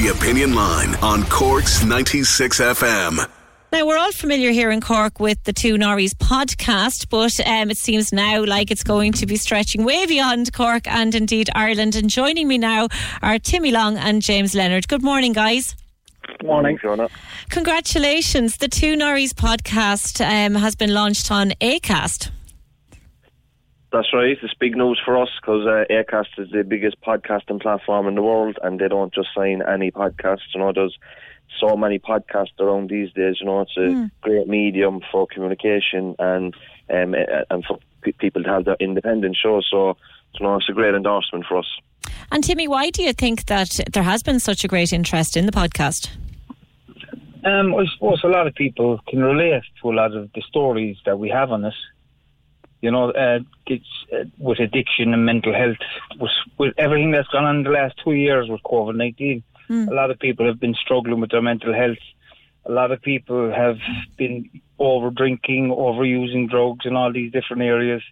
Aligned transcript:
The 0.00 0.08
Opinion 0.08 0.54
Line 0.54 0.94
on 1.02 1.24
Cork's 1.24 1.84
96 1.84 2.58
FM. 2.58 3.28
Now, 3.70 3.86
we're 3.86 3.98
all 3.98 4.12
familiar 4.12 4.50
here 4.50 4.70
in 4.70 4.80
Cork 4.80 5.20
with 5.20 5.44
the 5.44 5.52
Two 5.52 5.74
Norries 5.74 6.14
podcast, 6.14 7.10
but 7.10 7.38
um, 7.46 7.70
it 7.70 7.76
seems 7.76 8.10
now 8.10 8.42
like 8.42 8.70
it's 8.70 8.82
going 8.82 9.12
to 9.12 9.26
be 9.26 9.36
stretching 9.36 9.84
way 9.84 10.06
beyond 10.06 10.54
Cork 10.54 10.86
and 10.86 11.14
indeed 11.14 11.50
Ireland. 11.54 11.96
And 11.96 12.08
joining 12.08 12.48
me 12.48 12.56
now 12.56 12.88
are 13.20 13.38
Timmy 13.38 13.72
Long 13.72 13.98
and 13.98 14.22
James 14.22 14.54
Leonard. 14.54 14.88
Good 14.88 15.02
morning, 15.02 15.34
guys. 15.34 15.76
Good 16.26 16.46
morning, 16.46 16.78
Fiona. 16.78 17.10
Congratulations. 17.50 18.56
The 18.56 18.68
Two 18.68 18.96
Norries 18.96 19.34
podcast 19.34 20.24
um, 20.24 20.54
has 20.54 20.74
been 20.76 20.94
launched 20.94 21.30
on 21.30 21.50
ACAST. 21.60 22.30
That's 23.92 24.12
right. 24.14 24.36
It's 24.40 24.54
big 24.54 24.76
news 24.76 25.00
for 25.04 25.20
us 25.20 25.28
because 25.40 25.66
uh, 25.66 25.84
Acast 25.92 26.38
is 26.38 26.50
the 26.50 26.62
biggest 26.62 27.00
podcasting 27.00 27.60
platform 27.60 28.06
in 28.06 28.14
the 28.14 28.22
world, 28.22 28.56
and 28.62 28.78
they 28.78 28.86
don't 28.88 29.12
just 29.12 29.28
sign 29.34 29.62
any 29.66 29.90
podcast. 29.90 30.40
You 30.54 30.60
know, 30.60 30.72
there's 30.72 30.96
so 31.58 31.76
many 31.76 31.98
podcasts 31.98 32.58
around 32.60 32.88
these 32.90 33.12
days. 33.12 33.36
You 33.40 33.46
know, 33.46 33.62
it's 33.62 33.76
a 33.76 33.80
Mm. 33.80 34.10
great 34.20 34.46
medium 34.46 35.00
for 35.10 35.26
communication 35.26 36.14
and 36.20 36.54
um, 36.88 37.14
and 37.50 37.64
for 37.64 37.78
pe- 38.02 38.12
people 38.12 38.42
to 38.44 38.48
have 38.48 38.64
their 38.64 38.76
independent 38.78 39.36
shows. 39.36 39.66
So, 39.70 39.96
you 40.38 40.46
know, 40.46 40.56
it's 40.56 40.68
a 40.68 40.72
great 40.72 40.94
endorsement 40.94 41.46
for 41.46 41.58
us. 41.58 41.66
And 42.30 42.44
Timmy, 42.44 42.68
why 42.68 42.90
do 42.90 43.02
you 43.02 43.12
think 43.12 43.46
that 43.46 43.80
there 43.92 44.04
has 44.04 44.22
been 44.22 44.38
such 44.38 44.62
a 44.64 44.68
great 44.68 44.92
interest 44.92 45.36
in 45.36 45.46
the 45.46 45.52
podcast? 45.52 46.10
Um, 47.44 47.74
I 47.74 47.86
suppose 47.94 48.20
a 48.22 48.28
lot 48.28 48.46
of 48.46 48.54
people 48.54 49.00
can 49.08 49.20
relate 49.20 49.62
to 49.82 49.90
a 49.90 49.94
lot 49.94 50.14
of 50.14 50.30
the 50.34 50.42
stories 50.42 50.96
that 51.06 51.18
we 51.18 51.28
have 51.30 51.50
on 51.50 51.64
it. 51.64 51.74
You 52.80 52.90
know, 52.90 53.10
uh, 53.10 53.40
it's 53.66 53.84
uh, 54.12 54.24
with 54.38 54.58
addiction 54.58 55.12
and 55.12 55.26
mental 55.26 55.54
health, 55.54 55.76
with, 56.18 56.30
with 56.58 56.74
everything 56.78 57.10
that's 57.10 57.28
gone 57.28 57.44
on 57.44 57.56
in 57.58 57.62
the 57.64 57.70
last 57.70 57.94
two 58.02 58.12
years 58.12 58.48
with 58.48 58.62
COVID 58.62 58.96
nineteen. 58.96 59.42
A 59.88 59.94
lot 59.94 60.10
of 60.10 60.18
people 60.18 60.46
have 60.46 60.58
been 60.58 60.74
struggling 60.74 61.20
with 61.20 61.30
their 61.30 61.42
mental 61.42 61.72
health. 61.72 61.98
A 62.66 62.72
lot 62.72 62.90
of 62.90 63.00
people 63.00 63.52
have 63.52 63.78
been 64.16 64.50
over 64.78 65.10
drinking, 65.10 65.68
overusing 65.70 66.50
drugs 66.50 66.86
in 66.86 66.96
all 66.96 67.12
these 67.12 67.30
different 67.30 67.62
areas. 67.62 68.02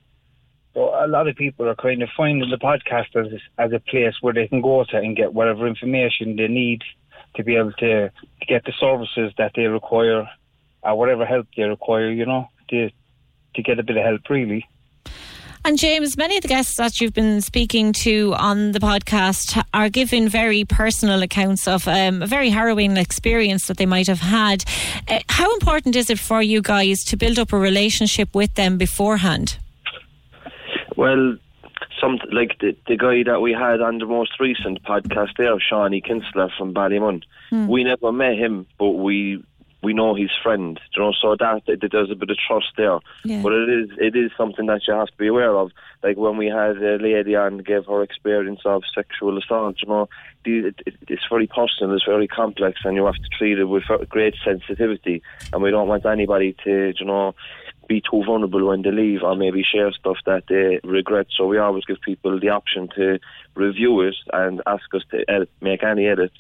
So 0.75 0.95
a 0.95 1.09
lot 1.09 1.27
of 1.27 1.35
people 1.35 1.69
are 1.69 1.75
kind 1.75 2.03
of 2.03 2.11
finding 2.17 2.49
the 2.49 2.59
podcast 2.59 3.17
as, 3.17 3.41
as 3.59 3.73
a 3.73 3.81
place 3.81 4.15
where 4.21 4.35
they 4.35 4.47
can 4.47 4.61
go 4.61 4.85
to 4.85 4.97
and 4.97 5.17
get 5.17 5.35
whatever 5.35 5.67
information 5.67 6.37
they 6.37 6.47
need 6.47 6.83
to 7.35 7.43
be 7.43 7.57
able 7.57 7.73
to, 7.73 8.11
to 8.11 8.47
get 8.47 8.65
the 8.65 8.73
services 8.79 9.33
that 9.39 9.53
they 9.57 9.67
require 9.67 10.29
or 10.83 10.97
whatever 10.97 11.27
help 11.27 11.49
they 11.57 11.65
require, 11.65 12.11
you 12.11 12.25
know, 12.25 12.49
to 12.71 12.91
to 13.59 13.63
get 13.63 13.79
a 13.79 13.83
bit 13.83 13.97
of 13.97 14.05
help 14.05 14.23
really. 14.31 14.67
And 15.65 15.77
James, 15.77 16.17
many 16.17 16.37
of 16.37 16.43
the 16.43 16.49
guests 16.49 16.77
that 16.77 17.01
you've 17.01 17.13
been 17.13 17.41
speaking 17.41 17.93
to 18.05 18.33
on 18.39 18.73
the 18.73 18.79
podcast 18.79 19.61
are 19.75 19.89
giving 19.89 20.29
very 20.29 20.65
personal 20.65 21.21
accounts 21.23 21.67
of 21.67 21.87
um, 21.89 22.23
a 22.23 22.27
very 22.27 22.49
harrowing 22.49 22.97
experience 22.97 23.67
that 23.67 23.77
they 23.77 23.85
might 23.85 24.07
have 24.07 24.21
had. 24.21 24.65
Uh, 25.09 25.19
how 25.29 25.53
important 25.55 25.97
is 25.97 26.11
it 26.11 26.19
for 26.19 26.41
you 26.41 26.63
guys 26.63 27.03
to 27.05 27.17
build 27.17 27.41
up 27.41 27.53
a 27.53 27.59
relationship 27.59 28.35
with 28.35 28.55
them 28.55 28.79
beforehand? 28.79 29.59
Well, 30.97 31.37
some 32.01 32.21
like 32.33 32.57
the, 32.61 32.77
the 32.87 32.97
guy 32.97 33.25
that 33.25 33.41
we 33.41 33.53
had 33.53 33.81
on 33.81 33.99
the 33.99 34.07
most 34.07 34.39
recent 34.39 34.83
podcast 34.85 35.31
there, 35.37 35.59
Shawnee 35.61 36.01
Kinsler 36.01 36.51
from 36.57 36.73
Ballymun. 36.73 37.25
We 37.51 37.83
never 37.83 38.13
met 38.13 38.39
him, 38.39 38.67
but 38.79 38.91
we 38.91 39.43
we 39.83 39.95
know 39.95 40.15
his 40.15 40.31
friend. 40.43 40.81
You 40.95 41.03
know, 41.03 41.13
so 41.21 41.37
that, 41.39 41.63
that 41.67 41.89
there's 41.93 42.11
a 42.11 42.15
bit 42.15 42.31
of 42.31 42.37
trust 42.37 42.73
there. 42.77 42.99
Yeah. 43.25 43.43
But 43.43 43.53
it 43.53 43.69
is 43.69 43.91
it 43.99 44.17
is 44.17 44.31
something 44.37 44.67
that 44.67 44.83
you 44.87 44.95
have 44.95 45.09
to 45.09 45.17
be 45.17 45.29
aware 45.29 45.55
of. 45.55 45.71
Like 46.03 46.17
when 46.17 46.37
we 46.37 46.47
had 46.47 46.77
a 46.79 46.97
lady 46.97 47.37
on 47.37 47.59
gave 47.59 47.87
her 47.87 48.03
experience 48.03 48.61
of 48.65 48.83
sexual 48.95 49.39
assault. 49.39 49.77
You 49.83 49.89
know, 49.89 50.09
the, 50.45 50.69
it, 50.69 50.83
it, 50.87 50.95
it's 51.09 51.27
very 51.31 51.47
personal, 51.47 51.95
it's 51.95 52.05
very 52.05 52.29
complex, 52.29 52.81
and 52.85 52.97
you 52.97 53.05
have 53.05 53.15
to 53.15 53.29
treat 53.37 53.59
it 53.59 53.65
with 53.65 53.85
great 54.09 54.35
sensitivity. 54.45 55.23
And 55.53 55.63
we 55.63 55.71
don't 55.71 55.89
want 55.89 56.07
anybody 56.07 56.57
to, 56.65 56.93
you 56.99 57.07
know 57.07 57.35
be 57.89 58.03
too 58.03 58.23
vulnerable 58.25 58.69
when 58.69 58.83
they 58.83 58.91
leave 58.91 59.23
or 59.23 59.35
maybe 59.35 59.65
share 59.65 59.91
stuff 59.93 60.19
that 60.27 60.45
they 60.49 60.79
regret. 60.87 61.27
So 61.37 61.47
we 61.47 61.59
always 61.59 61.85
give 61.85 62.01
people 62.03 62.39
the 62.39 62.51
option 62.51 62.89
to 62.95 63.19
review 63.55 64.03
it 64.03 64.15
and 64.33 64.63
ask 64.67 64.85
us 64.95 65.03
to 65.11 65.25
edit, 65.29 65.51
make 65.61 65.83
any 65.83 66.07
edits. 66.07 66.37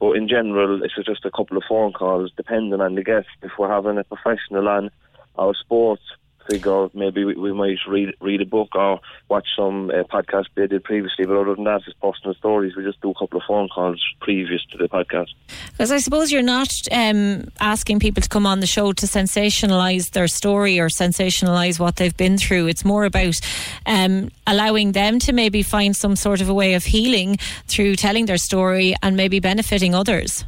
But 0.00 0.16
in 0.16 0.28
general, 0.28 0.82
it's 0.82 0.94
just 1.04 1.26
a 1.26 1.30
couple 1.30 1.58
of 1.58 1.62
phone 1.68 1.92
calls, 1.92 2.32
depending 2.36 2.80
on 2.80 2.94
the 2.94 3.04
guest. 3.04 3.28
If 3.42 3.52
we're 3.58 3.68
having 3.68 3.98
a 3.98 4.04
professional 4.04 4.66
on 4.66 4.90
our 5.38 5.54
sports 5.54 6.02
figure, 6.50 6.88
maybe 6.94 7.24
we, 7.24 7.34
we 7.34 7.52
might 7.52 7.78
read 7.88 8.14
read 8.20 8.40
a 8.40 8.46
book 8.46 8.74
or 8.74 9.00
watch 9.28 9.46
some 9.56 9.90
uh, 9.90 10.02
podcast 10.04 10.46
they 10.54 10.66
did 10.66 10.84
previously. 10.84 11.24
But 11.26 11.36
other 11.36 11.54
than 11.54 11.64
that, 11.64 11.82
it's 11.86 11.96
personal 12.02 12.34
stories. 12.34 12.76
We 12.76 12.84
just 12.84 13.00
do 13.00 13.10
a 13.10 13.14
couple 13.14 13.38
of 13.38 13.44
phone 13.46 13.68
calls 13.68 14.02
previous 14.20 14.64
to 14.66 14.78
the 14.78 14.88
podcast. 14.88 15.28
Because 15.72 15.92
I 15.92 15.98
suppose 15.98 16.32
you're 16.32 16.42
not 16.42 16.72
um, 16.90 17.48
asking 17.60 18.00
people 18.00 18.22
to 18.22 18.28
come 18.28 18.46
on 18.46 18.60
the 18.60 18.66
show 18.66 18.92
to 18.92 19.06
sensationalise 19.06 20.10
their 20.10 20.28
story 20.28 20.78
or 20.78 20.88
sensationalise 20.88 21.78
what 21.78 21.96
they've 21.96 22.16
been 22.16 22.38
through. 22.38 22.66
It's 22.66 22.84
more 22.84 23.04
about 23.04 23.40
um, 23.86 24.30
allowing 24.46 24.92
them 24.92 25.18
to 25.20 25.32
maybe 25.32 25.62
find 25.62 25.94
some 25.94 26.16
sort 26.16 26.40
of 26.40 26.48
a 26.48 26.54
way 26.54 26.74
of 26.74 26.84
healing 26.84 27.36
through 27.66 27.96
telling 27.96 28.26
their 28.26 28.38
story 28.38 28.94
and 29.02 29.16
maybe 29.16 29.40
benefiting 29.40 29.94
others. 29.94 30.44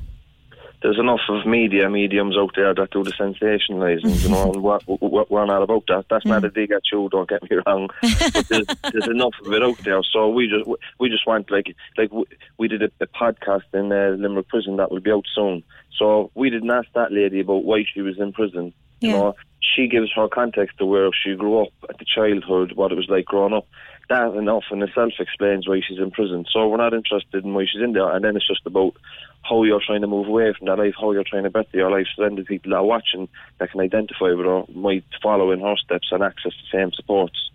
There's 0.82 0.98
enough 0.98 1.20
of 1.28 1.46
media 1.46 1.88
mediums 1.88 2.36
out 2.36 2.52
there 2.56 2.74
that 2.74 2.90
do 2.90 3.04
the 3.04 3.12
sensationalising, 3.12 4.22
you 4.22 4.28
know, 4.28 4.52
and 4.52 4.62
we're, 4.62 4.78
we're, 4.86 5.24
we're 5.28 5.46
not 5.46 5.62
about 5.62 5.84
that. 5.88 6.06
That's 6.10 6.26
not 6.26 6.44
a 6.44 6.50
dig 6.50 6.72
at 6.72 6.82
you, 6.92 7.08
don't 7.10 7.28
get 7.28 7.42
me 7.48 7.58
wrong. 7.66 7.88
But 8.00 8.48
there's, 8.48 8.66
there's 8.92 9.08
enough 9.08 9.34
of 9.44 9.52
it 9.52 9.62
out 9.62 9.78
there. 9.84 10.02
So 10.02 10.28
we 10.28 10.48
just 10.48 10.68
we 10.98 11.08
just 11.08 11.26
want 11.26 11.50
like 11.50 11.74
like 11.96 12.12
we, 12.12 12.24
we 12.58 12.68
did 12.68 12.82
a, 12.82 12.90
a 13.00 13.06
podcast 13.06 13.62
in 13.72 13.92
uh, 13.92 14.16
Limerick 14.18 14.48
prison 14.48 14.76
that 14.76 14.90
will 14.90 15.00
be 15.00 15.12
out 15.12 15.24
soon. 15.34 15.62
So 15.98 16.30
we 16.34 16.50
didn't 16.50 16.70
ask 16.70 16.88
that 16.94 17.12
lady 17.12 17.40
about 17.40 17.64
why 17.64 17.84
she 17.92 18.00
was 18.00 18.18
in 18.18 18.32
prison. 18.32 18.72
You 19.02 19.10
Yeah. 19.10 19.14
know, 19.14 19.34
she 19.60 19.88
gives 19.88 20.10
her 20.14 20.28
context 20.28 20.78
to 20.78 20.86
where 20.86 21.10
she 21.12 21.34
grew 21.34 21.62
up 21.62 21.72
at 21.88 21.98
the 21.98 22.04
childhood, 22.04 22.72
what 22.72 22.92
it 22.92 22.96
was 22.96 23.08
like 23.08 23.24
growing 23.26 23.54
up. 23.54 23.66
That 24.08 24.34
enough 24.34 24.64
in 24.70 24.82
itself 24.82 25.12
explains 25.18 25.68
why 25.68 25.80
she's 25.86 25.98
in 25.98 26.10
prison. 26.10 26.44
So 26.50 26.68
we're 26.68 26.76
not 26.76 26.94
interested 26.94 27.44
in 27.44 27.54
why 27.54 27.66
she's 27.70 27.82
in 27.82 27.92
there. 27.92 28.10
And 28.10 28.24
then 28.24 28.36
it's 28.36 28.46
just 28.46 28.66
about 28.66 28.94
how 29.42 29.62
you're 29.62 29.80
trying 29.84 30.02
to 30.02 30.06
move 30.06 30.28
away 30.28 30.52
from 30.52 30.66
that 30.66 30.78
life, 30.78 30.94
how 31.00 31.12
you're 31.12 31.24
trying 31.24 31.44
to 31.44 31.50
better 31.50 31.68
your 31.76 31.90
life. 31.90 32.06
So 32.14 32.22
then 32.22 32.34
the 32.34 32.44
people 32.44 32.70
that 32.70 32.78
are 32.78 32.84
watching 32.84 33.28
that 33.58 33.70
can 33.70 33.80
identify 33.80 34.32
with 34.32 34.46
her 34.46 34.64
might 34.74 35.04
follow 35.22 35.50
in 35.52 35.60
her 35.60 35.76
steps 35.76 36.08
and 36.10 36.22
access 36.22 36.52
the 36.52 36.78
same 36.78 36.92
supports. 36.92 37.50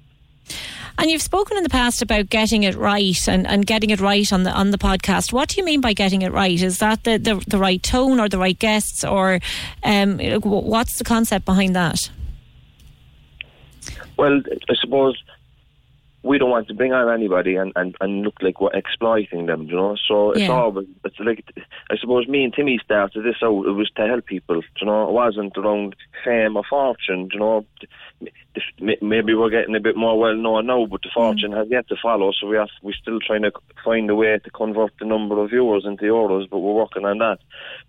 And 1.00 1.12
you've 1.12 1.22
spoken 1.22 1.58
in 1.58 1.64
the 1.64 1.70
past 1.70 2.02
about 2.02 2.30
getting 2.30 2.64
it 2.64 2.76
right 2.76 3.28
and, 3.28 3.46
and 3.46 3.66
getting 3.66 3.92
it 3.92 4.00
right 4.00 4.32
on 4.34 4.44
the 4.44 4.52
on 4.52 4.72
the 4.72 4.78
podcast. 4.80 5.32
What 5.32 5.50
do 5.50 5.58
you 5.58 5.66
mean 5.66 5.80
by 5.80 5.94
getting 5.94 6.24
it 6.24 6.32
right? 6.32 6.60
Is 6.60 6.80
that 6.80 7.04
the, 7.04 7.18
the, 7.18 7.36
the 7.48 7.60
right 7.60 7.82
tone 7.82 8.20
or 8.20 8.28
the 8.28 8.40
right 8.40 8.58
guests 8.58 9.04
or 9.04 9.40
um, 9.84 10.18
what's 10.42 10.98
the 10.98 11.04
concept 11.04 11.46
behind 11.46 11.76
that? 11.76 12.10
Well, 14.18 14.42
I 14.70 14.76
suppose 14.82 15.22
we 16.28 16.38
don't 16.38 16.50
want 16.50 16.68
to 16.68 16.74
bring 16.74 16.94
on 16.94 17.14
anybody 17.14 17.56
and, 17.56 17.72
and, 17.76 17.96
and 18.02 18.22
look 18.24 18.36
like 18.42 18.60
we're 18.60 18.74
exploiting 18.74 19.46
them, 19.46 19.64
you 19.64 19.76
know. 19.76 19.96
So 20.08 20.32
it's 20.32 20.42
Yeah. 20.42 20.50
always 20.50 20.88
it's 21.06 21.20
like 21.20 21.44
I 21.90 21.98
suppose 21.98 22.28
me 22.28 22.44
and 22.44 22.54
Timmy 22.54 22.80
started 22.84 23.24
this 23.24 23.42
out. 23.42 23.66
It 23.66 23.72
was 23.72 23.90
to 23.96 24.08
help 24.08 24.26
people, 24.26 24.62
you 24.80 24.86
know. 24.86 25.08
It 25.10 25.14
wasn't 25.14 25.58
around 25.58 25.96
fame 26.24 26.58
or 26.58 26.64
fortune, 26.70 27.30
you 27.32 27.40
know. 27.40 27.66
Maybe 29.02 29.36
we're 29.36 29.52
getting 29.52 29.76
a 29.76 29.80
bit 29.80 29.96
more 29.96 30.18
well 30.18 30.36
known 30.36 30.66
now, 30.66 30.86
but 30.88 31.04
the 31.04 31.10
fortune 31.14 31.52
has 31.52 31.68
yet 31.70 31.88
to 31.90 31.96
follow. 32.02 32.32
So 32.32 32.48
we 32.48 32.58
have 32.58 32.70
we're 32.82 32.94
still 32.94 33.20
trying 33.20 33.44
to 33.44 33.52
find 33.86 34.10
a 34.10 34.16
way 34.16 34.40
to 34.44 34.50
convert 34.50 34.94
the 35.00 35.06
number 35.06 35.40
of 35.42 35.52
viewers 35.52 35.86
into 35.86 36.06
euros, 36.06 36.50
but 36.50 36.60
we're 36.60 36.74
working 36.74 37.06
on 37.06 37.20
that. 37.20 37.38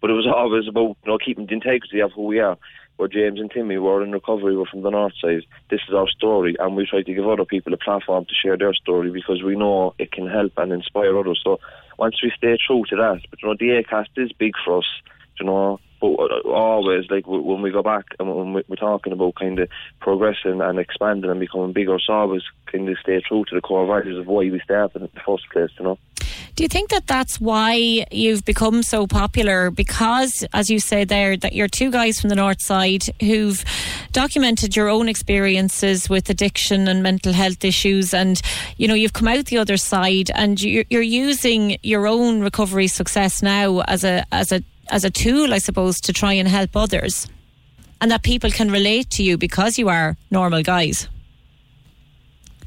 But 0.00 0.10
it 0.10 0.14
was 0.14 0.26
always 0.26 0.68
about 0.68 0.96
you 1.04 1.10
know 1.12 1.18
keeping 1.18 1.46
the 1.46 1.54
integrity 1.54 2.00
of 2.00 2.12
who 2.12 2.24
we 2.24 2.38
are. 2.40 2.58
Where 2.98 3.08
James 3.08 3.38
and 3.38 3.48
Timmy 3.48 3.78
were 3.78 4.02
in 4.02 4.10
recovery, 4.10 4.56
we're 4.56 4.66
from 4.66 4.82
the 4.82 4.90
north 4.90 5.12
side. 5.22 5.44
This 5.70 5.80
is 5.88 5.94
our 5.94 6.08
story, 6.08 6.56
and 6.58 6.74
we 6.74 6.84
try 6.84 7.02
to 7.02 7.14
give 7.14 7.28
other 7.28 7.44
people 7.44 7.72
a 7.72 7.76
platform 7.76 8.24
to 8.24 8.34
share 8.34 8.56
their 8.56 8.74
story 8.74 9.12
because 9.12 9.40
we 9.40 9.54
know 9.54 9.94
it 10.00 10.10
can 10.10 10.26
help 10.26 10.52
and 10.56 10.72
inspire 10.72 11.16
others. 11.16 11.40
So 11.44 11.60
once 11.96 12.16
we 12.20 12.32
stay 12.36 12.56
true 12.66 12.82
to 12.90 12.96
that, 12.96 13.20
but 13.30 13.40
you 13.40 13.48
know 13.48 13.54
the 13.56 13.80
Acast 13.80 14.08
is 14.16 14.32
big 14.32 14.54
for 14.64 14.78
us, 14.78 14.86
you 15.38 15.46
know. 15.46 15.78
But 16.00 16.14
uh, 16.14 16.48
always, 16.48 17.04
like 17.08 17.26
when 17.28 17.62
we 17.62 17.70
go 17.70 17.84
back 17.84 18.06
and 18.18 18.34
when 18.34 18.64
we're 18.68 18.76
talking 18.76 19.12
about 19.12 19.36
kind 19.36 19.60
of 19.60 19.68
progressing 20.00 20.60
and 20.60 20.78
expanding 20.80 21.30
and 21.30 21.40
becoming 21.40 21.72
bigger, 21.72 21.98
so 22.04 22.12
always 22.12 22.42
kind 22.66 22.88
of 22.88 22.96
stay 23.00 23.20
true 23.20 23.44
to 23.48 23.54
the 23.54 23.60
core 23.60 23.86
values 23.86 24.18
of 24.18 24.26
why 24.26 24.50
we 24.50 24.60
started 24.64 24.96
in 24.96 25.02
the 25.02 25.20
first 25.24 25.48
place, 25.52 25.70
you 25.78 25.84
know. 25.84 25.98
Do 26.56 26.62
you 26.64 26.68
think 26.68 26.90
that 26.90 27.06
that's 27.06 27.40
why 27.40 28.06
you've 28.10 28.44
become 28.44 28.82
so 28.82 29.06
popular? 29.06 29.70
Because, 29.70 30.44
as 30.52 30.70
you 30.70 30.80
say 30.80 31.04
there, 31.04 31.36
that 31.36 31.52
you're 31.52 31.68
two 31.68 31.90
guys 31.90 32.20
from 32.20 32.30
the 32.30 32.36
north 32.36 32.60
side 32.60 33.04
who've 33.20 33.64
documented 34.12 34.74
your 34.74 34.88
own 34.88 35.08
experiences 35.08 36.08
with 36.08 36.28
addiction 36.30 36.88
and 36.88 37.02
mental 37.02 37.32
health 37.32 37.64
issues, 37.64 38.12
and 38.12 38.40
you 38.76 38.88
know 38.88 38.94
you've 38.94 39.12
come 39.12 39.28
out 39.28 39.46
the 39.46 39.58
other 39.58 39.76
side, 39.76 40.30
and 40.34 40.60
you're, 40.62 40.84
you're 40.90 41.02
using 41.02 41.78
your 41.82 42.06
own 42.06 42.40
recovery 42.40 42.88
success 42.88 43.42
now 43.42 43.80
as 43.82 44.04
a 44.04 44.24
as 44.32 44.52
a 44.52 44.62
as 44.90 45.04
a 45.04 45.10
tool, 45.10 45.52
I 45.52 45.58
suppose, 45.58 46.00
to 46.02 46.12
try 46.12 46.32
and 46.32 46.48
help 46.48 46.76
others, 46.76 47.28
and 48.00 48.10
that 48.10 48.22
people 48.22 48.50
can 48.50 48.70
relate 48.70 49.10
to 49.10 49.22
you 49.22 49.38
because 49.38 49.78
you 49.78 49.88
are 49.88 50.16
normal 50.30 50.62
guys. 50.62 51.08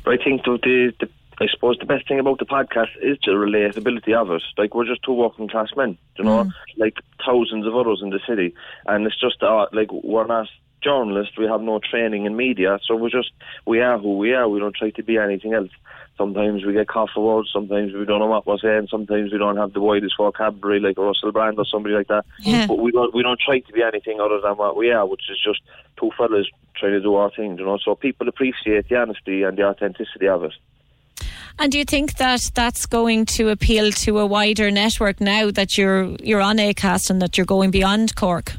I 0.06 0.18
think 0.18 0.44
the, 0.44 0.57
the, 0.63 0.94
the 1.00 1.09
I 1.42 1.48
suppose 1.48 1.78
the 1.80 1.86
best 1.88 2.08
thing 2.08 2.20
about 2.20 2.38
the 2.38 2.46
podcast 2.46 2.90
is 3.02 3.18
the 3.26 3.32
relatability 3.32 4.14
of 4.14 4.30
it. 4.30 4.44
Like 4.60 4.76
we're 4.76 4.86
just 4.86 5.02
two 5.02 5.14
working 5.14 5.48
class 5.48 5.70
men, 5.76 5.98
you 6.18 6.24
know, 6.24 6.52
like 6.78 6.98
thousands 7.26 7.66
of 7.66 7.76
others 7.76 8.00
in 8.04 8.12
the 8.12 8.20
city, 8.28 8.54
and 8.86 9.08
it's 9.08 9.20
just 9.20 9.42
uh, 9.42 9.66
like 9.74 9.92
we're 9.92 10.28
not 10.28 10.48
journalists. 10.84 11.38
We 11.40 11.46
have 11.46 11.62
no 11.62 11.80
training 11.80 12.26
in 12.26 12.36
media, 12.36 12.80
so 12.86 12.96
we're 12.96 13.10
just 13.10 13.32
we 13.66 13.82
are 13.82 13.98
who 13.98 14.20
we 14.20 14.34
are. 14.34 14.48
We 14.48 14.60
don't 14.60 14.76
try 14.76 14.92
to 14.92 15.04
be 15.04 15.18
anything 15.18 15.54
else. 15.54 15.72
Sometimes 16.16 16.64
we 16.64 16.74
get 16.74 16.88
caught 16.88 17.10
for 17.12 17.26
words. 17.26 17.50
Sometimes 17.52 17.94
we 17.94 18.06
don't 18.06 18.20
know 18.20 18.28
what 18.28 18.46
we're 18.46 18.60
saying. 18.60 18.90
Sometimes 18.92 19.32
we 19.32 19.40
don't 19.40 19.58
have 19.58 19.74
the 19.74 19.82
widest 19.82 20.18
vocabulary, 20.18 20.80
like 20.80 20.98
Russell 21.00 21.32
Brand 21.32 21.58
or 21.58 21.66
somebody 21.66 21.96
like 21.96 22.10
that. 22.10 22.26
Yeah. 22.40 22.68
But 22.68 22.78
we 22.78 22.92
don't 22.92 23.16
we 23.16 23.24
don't 23.24 23.40
try 23.40 23.62
to 23.62 23.74
be 23.74 23.82
anything 23.82 24.20
other 24.20 24.40
than 24.40 24.58
what 24.58 24.78
we 24.78 24.92
are, 24.92 25.08
which 25.08 25.24
is 25.32 25.40
just 25.44 25.62
two 26.00 26.12
fellas 26.16 26.46
trying 26.76 26.92
to 26.92 27.02
do 27.02 27.16
our 27.16 27.32
thing, 27.32 27.58
you 27.58 27.66
know. 27.66 27.80
So 27.84 27.96
people 27.96 28.28
appreciate 28.28 28.90
the 28.90 28.98
honesty 28.98 29.42
and 29.42 29.58
the 29.58 29.64
authenticity 29.64 30.28
of 30.28 30.44
it. 30.44 30.54
And 31.59 31.71
do 31.71 31.77
you 31.77 31.86
think 31.86 32.15
that 32.15 32.50
that's 32.56 32.86
going 32.86 33.25
to 33.38 33.50
appeal 33.50 33.92
to 33.92 34.19
a 34.19 34.25
wider 34.25 34.71
network 34.71 35.21
now 35.21 35.51
that 35.51 35.77
you're 35.77 36.06
you're 36.21 36.42
on 36.42 36.57
Acast 36.57 37.09
and 37.09 37.21
that 37.21 37.38
you're 37.38 37.45
going 37.45 37.71
beyond 37.71 38.15
Cork? 38.15 38.53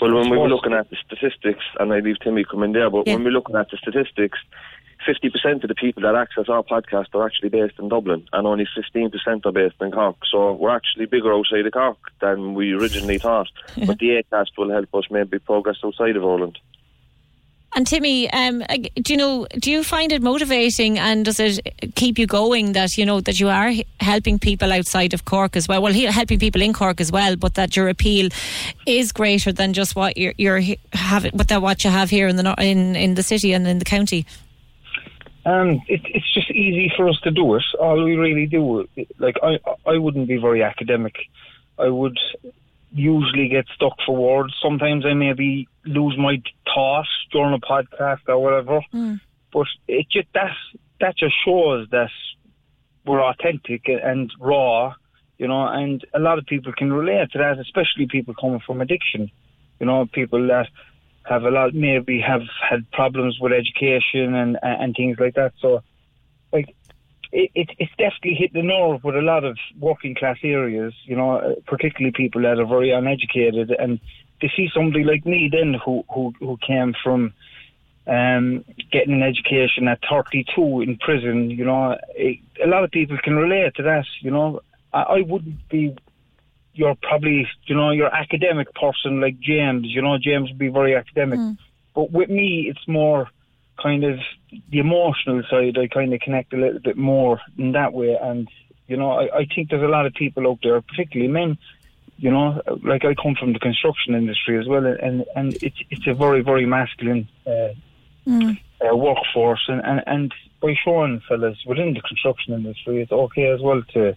Well, 0.00 0.14
when 0.14 0.30
we 0.30 0.36
were 0.36 0.48
looking 0.48 0.72
at 0.72 0.90
the 0.90 0.96
statistics, 1.06 1.64
and 1.78 1.92
I 1.92 2.00
leave 2.00 2.16
Timmy 2.22 2.44
come 2.44 2.62
in 2.62 2.72
there, 2.72 2.90
but 2.90 3.06
Yeah. 3.06 3.14
when 3.14 3.24
we're 3.24 3.30
looking 3.30 3.56
at 3.56 3.70
the 3.70 3.78
statistics, 3.78 4.38
50% 5.06 5.62
of 5.62 5.68
the 5.68 5.74
people 5.74 6.02
that 6.02 6.14
access 6.14 6.48
our 6.48 6.62
podcast 6.62 7.14
are 7.14 7.24
actually 7.24 7.48
based 7.50 7.78
in 7.78 7.88
Dublin, 7.88 8.26
and 8.32 8.46
only 8.46 8.66
15% 8.76 9.46
are 9.46 9.52
based 9.52 9.76
in 9.80 9.92
Cork. 9.92 10.16
So 10.30 10.52
we're 10.54 10.74
actually 10.74 11.06
bigger 11.06 11.32
outside 11.32 11.66
of 11.66 11.72
Cork 11.72 11.98
than 12.20 12.54
we 12.54 12.72
originally 12.72 13.18
thought. 13.18 13.48
But 13.86 13.98
the 13.98 14.22
ACAST 14.22 14.56
will 14.58 14.70
help 14.70 14.94
us 14.94 15.04
maybe 15.10 15.38
progress 15.38 15.76
outside 15.84 16.16
of 16.16 16.24
Ireland. 16.24 16.58
And 17.76 17.86
Timmy, 17.86 18.30
um, 18.30 18.62
do 19.02 19.12
you 19.12 19.16
know? 19.16 19.46
Do 19.58 19.68
you 19.68 19.82
find 19.82 20.12
it 20.12 20.22
motivating, 20.22 20.96
and 20.96 21.24
does 21.24 21.40
it 21.40 21.60
keep 21.96 22.18
you 22.18 22.26
going 22.26 22.72
that 22.72 22.96
you 22.96 23.04
know 23.04 23.20
that 23.22 23.40
you 23.40 23.48
are 23.48 23.72
helping 23.98 24.38
people 24.38 24.72
outside 24.72 25.12
of 25.12 25.24
Cork 25.24 25.56
as 25.56 25.66
well? 25.66 25.82
Well, 25.82 25.92
helping 25.92 26.38
people 26.38 26.62
in 26.62 26.72
Cork 26.72 27.00
as 27.00 27.10
well, 27.10 27.34
but 27.34 27.54
that 27.54 27.74
your 27.74 27.88
appeal 27.88 28.28
is 28.86 29.10
greater 29.10 29.50
than 29.50 29.72
just 29.72 29.96
what 29.96 30.16
you're, 30.16 30.34
you're 30.38 30.62
have, 30.92 31.26
but 31.34 31.48
that 31.48 31.62
what 31.62 31.82
you 31.82 31.90
have 31.90 32.10
here 32.10 32.28
in 32.28 32.36
the 32.36 32.54
in 32.58 32.94
in 32.94 33.14
the 33.16 33.24
city 33.24 33.52
and 33.52 33.66
in 33.66 33.80
the 33.80 33.84
county. 33.84 34.24
Um, 35.44 35.82
it, 35.88 36.00
it's 36.04 36.32
just 36.32 36.50
easy 36.52 36.92
for 36.96 37.08
us 37.08 37.18
to 37.24 37.32
do 37.32 37.56
it. 37.56 37.64
All 37.80 38.02
we 38.02 38.14
really 38.14 38.46
do, 38.46 38.88
like 39.18 39.36
I, 39.42 39.58
I 39.84 39.98
wouldn't 39.98 40.28
be 40.28 40.36
very 40.36 40.62
academic. 40.62 41.16
I 41.76 41.88
would 41.88 42.18
usually 42.94 43.48
get 43.48 43.66
stuck 43.74 43.94
for 44.06 44.16
words. 44.16 44.54
Sometimes 44.62 45.04
I 45.04 45.14
maybe 45.14 45.68
lose 45.84 46.16
my 46.16 46.40
thought 46.72 47.06
during 47.32 47.52
a 47.52 47.58
podcast 47.58 48.20
or 48.28 48.38
whatever. 48.38 48.80
Mm. 48.94 49.20
But 49.52 49.66
it 49.88 50.06
just 50.10 50.28
that 50.34 50.52
that 51.00 51.16
just 51.16 51.34
shows 51.44 51.88
that 51.90 52.10
we're 53.04 53.22
authentic 53.22 53.82
and 53.86 54.32
raw, 54.40 54.94
you 55.38 55.48
know. 55.48 55.66
And 55.66 56.04
a 56.14 56.20
lot 56.20 56.38
of 56.38 56.46
people 56.46 56.72
can 56.72 56.92
relate 56.92 57.32
to 57.32 57.38
that, 57.38 57.58
especially 57.58 58.06
people 58.06 58.34
coming 58.40 58.60
from 58.64 58.80
addiction. 58.80 59.30
You 59.80 59.86
know, 59.86 60.06
people 60.06 60.46
that 60.46 60.68
have 61.24 61.42
a 61.42 61.50
lot 61.50 61.74
maybe 61.74 62.20
have 62.20 62.42
had 62.68 62.90
problems 62.92 63.38
with 63.40 63.52
education 63.52 64.34
and 64.34 64.56
and 64.62 64.94
things 64.94 65.16
like 65.18 65.34
that. 65.34 65.52
So, 65.60 65.82
it, 67.34 67.50
it 67.54 67.70
it's 67.78 67.90
definitely 67.98 68.34
hit 68.34 68.52
the 68.52 68.62
nerve 68.62 69.02
with 69.02 69.16
a 69.16 69.20
lot 69.20 69.44
of 69.44 69.58
working 69.78 70.14
class 70.14 70.38
areas. 70.42 70.94
You 71.04 71.16
know, 71.16 71.36
uh, 71.36 71.54
particularly 71.66 72.12
people 72.12 72.42
that 72.42 72.58
are 72.60 72.66
very 72.66 72.92
uneducated, 72.92 73.70
and 73.72 74.00
to 74.40 74.48
see 74.56 74.70
somebody 74.72 75.04
like 75.04 75.26
me 75.26 75.50
then 75.50 75.74
who 75.84 76.04
who 76.12 76.32
who 76.38 76.56
came 76.64 76.94
from 77.02 77.34
um, 78.06 78.64
getting 78.92 79.14
an 79.14 79.22
education 79.22 79.88
at 79.88 79.98
32 80.08 80.82
in 80.82 80.98
prison, 80.98 81.50
you 81.50 81.64
know, 81.64 81.96
it, 82.14 82.38
a 82.62 82.68
lot 82.68 82.84
of 82.84 82.90
people 82.90 83.16
can 83.22 83.34
relate 83.34 83.74
to 83.76 83.82
that. 83.82 84.04
You 84.20 84.30
know, 84.30 84.60
I, 84.92 85.02
I 85.02 85.20
wouldn't 85.22 85.68
be 85.68 85.96
you're 86.74 86.96
probably, 87.02 87.46
you 87.66 87.74
know, 87.74 87.90
your 87.92 88.14
academic 88.14 88.72
person 88.74 89.20
like 89.20 89.38
James. 89.40 89.86
You 89.86 90.02
know, 90.02 90.18
James 90.18 90.50
would 90.50 90.58
be 90.58 90.68
very 90.68 90.94
academic. 90.94 91.38
But 91.94 92.10
with 92.10 92.28
me, 92.28 92.66
it's 92.68 92.86
more 92.88 93.28
kind 93.80 94.04
of 94.04 94.18
the 94.70 94.78
emotional 94.78 95.42
side. 95.50 95.78
I 95.78 95.88
kind 95.88 96.12
of 96.12 96.20
connect 96.20 96.52
a 96.52 96.56
little 96.56 96.80
bit 96.80 96.96
more 96.96 97.40
in 97.58 97.72
that 97.72 97.92
way. 97.92 98.16
And, 98.20 98.48
you 98.86 98.96
know, 98.96 99.12
I, 99.12 99.38
I 99.38 99.46
think 99.46 99.70
there's 99.70 99.82
a 99.82 99.88
lot 99.88 100.06
of 100.06 100.14
people 100.14 100.48
out 100.48 100.58
there, 100.62 100.80
particularly 100.80 101.30
men, 101.30 101.58
you 102.16 102.30
know, 102.30 102.60
like 102.82 103.04
I 103.04 103.14
come 103.14 103.34
from 103.34 103.52
the 103.52 103.58
construction 103.58 104.14
industry 104.14 104.58
as 104.58 104.66
well. 104.66 104.86
And, 104.86 105.24
and 105.34 105.54
it's, 105.62 105.78
it's 105.90 106.06
a 106.06 106.14
very, 106.14 106.42
very 106.42 106.66
masculine 106.66 107.28
uh, 107.46 107.68
uh, 108.88 108.96
workforce. 108.96 109.64
And, 109.68 109.80
and, 109.84 110.02
and 110.06 110.34
by 110.60 110.74
showing 110.84 111.20
fellas 111.28 111.58
within 111.66 111.94
the 111.94 112.00
construction 112.00 112.54
industry, 112.54 113.02
it's 113.02 113.12
okay 113.12 113.46
as 113.46 113.60
well 113.60 113.82
to 113.94 114.16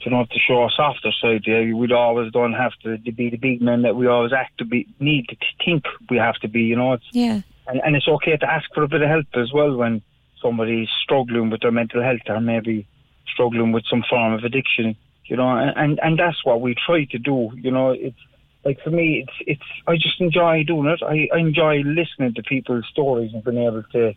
you 0.00 0.10
know, 0.10 0.24
to 0.24 0.38
show 0.38 0.64
a 0.64 0.70
softer 0.70 1.10
side. 1.20 1.42
Yeah, 1.46 1.72
we'd 1.72 1.92
always 1.92 2.32
don't 2.32 2.52
have 2.52 2.72
to, 2.82 2.98
to 2.98 3.12
be 3.12 3.30
the 3.30 3.36
big 3.36 3.62
men 3.62 3.82
that 3.82 3.96
we 3.96 4.06
always 4.06 4.32
act 4.32 4.58
to 4.58 4.64
be, 4.64 4.86
need 5.00 5.28
to 5.28 5.36
think 5.64 5.84
we 6.10 6.16
have 6.18 6.36
to 6.36 6.48
be. 6.48 6.62
You 6.62 6.76
know, 6.76 6.92
it's, 6.94 7.04
Yeah. 7.12 7.40
And, 7.68 7.80
and 7.84 7.96
it's 7.96 8.08
okay 8.08 8.36
to 8.36 8.50
ask 8.50 8.66
for 8.74 8.82
a 8.82 8.88
bit 8.88 9.02
of 9.02 9.08
help 9.08 9.26
as 9.34 9.52
well 9.52 9.74
when 9.76 10.02
somebody's 10.40 10.88
struggling 11.02 11.50
with 11.50 11.60
their 11.60 11.72
mental 11.72 12.02
health 12.02 12.20
or 12.28 12.40
maybe 12.40 12.86
struggling 13.32 13.72
with 13.72 13.84
some 13.88 14.04
form 14.08 14.32
of 14.32 14.44
addiction. 14.44 14.96
You 15.24 15.36
know, 15.36 15.56
and 15.56 15.98
and, 16.00 16.18
that's 16.18 16.44
what 16.44 16.60
we 16.60 16.76
try 16.86 17.04
to 17.06 17.18
do. 17.18 17.50
You 17.56 17.72
know, 17.72 17.90
it's 17.90 18.16
like 18.64 18.80
for 18.84 18.90
me, 18.90 19.24
it's 19.26 19.38
it's 19.58 19.70
I 19.88 19.96
just 19.96 20.20
enjoy 20.20 20.62
doing 20.64 20.86
it. 20.86 21.02
I, 21.02 21.28
I 21.34 21.40
enjoy 21.40 21.78
listening 21.78 22.34
to 22.34 22.42
people's 22.44 22.86
stories 22.92 23.32
and 23.34 23.42
being 23.42 23.58
able 23.58 23.82
to 23.92 24.14